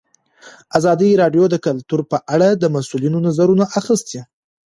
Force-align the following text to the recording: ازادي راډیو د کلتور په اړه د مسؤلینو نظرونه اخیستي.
ازادي 0.77 1.11
راډیو 1.21 1.43
د 1.49 1.55
کلتور 1.65 2.01
په 2.11 2.17
اړه 2.33 2.49
د 2.55 2.63
مسؤلینو 2.75 3.17
نظرونه 3.27 3.65
اخیستي. 3.79 4.19